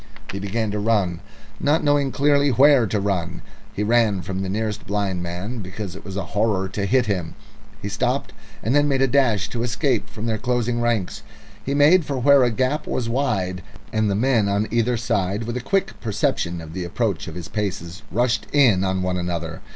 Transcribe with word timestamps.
He 0.31 0.39
began 0.39 0.71
to 0.71 0.79
run, 0.79 1.19
not 1.59 1.83
knowing 1.83 2.11
clearly 2.11 2.49
where 2.49 2.87
to 2.87 2.99
run. 2.99 3.43
He 3.71 3.83
ran 3.83 4.23
from 4.23 4.41
the 4.41 4.49
nearest 4.49 4.87
blind 4.87 5.21
man, 5.21 5.59
because 5.59 5.95
it 5.95 6.03
was 6.03 6.17
a 6.17 6.23
horror 6.33 6.67
to 6.69 6.87
hit 6.87 7.05
him. 7.05 7.35
He 7.83 7.87
stopped, 7.87 8.33
and 8.63 8.73
then 8.73 8.87
made 8.87 9.03
a 9.03 9.07
dash 9.07 9.47
to 9.49 9.61
escape 9.61 10.09
from 10.09 10.25
their 10.25 10.39
closing 10.39 10.81
ranks. 10.81 11.21
He 11.63 11.75
made 11.75 12.03
for 12.03 12.17
where 12.17 12.41
a 12.43 12.49
gap 12.49 12.87
was 12.87 13.09
wide, 13.09 13.61
and 13.93 14.09
the 14.09 14.15
men 14.15 14.49
on 14.49 14.67
either 14.71 14.97
side, 14.97 15.43
with 15.43 15.55
a 15.55 15.61
quick 15.61 15.93
perception 16.01 16.61
of 16.61 16.73
the 16.73 16.83
approach 16.83 17.27
of 17.27 17.35
his 17.35 17.47
paces, 17.47 18.01
rushed 18.11 18.47
in 18.51 18.83
on 18.83 19.03
one 19.03 19.17
another. 19.17 19.61